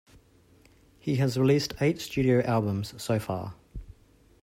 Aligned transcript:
He 0.97 1.17
has 1.17 1.37
released 1.37 1.75
eight 1.79 2.01
studio 2.01 2.41
albums 2.41 2.99
so 2.99 3.19
far. 3.19 3.53